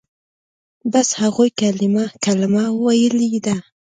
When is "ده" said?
3.45-3.55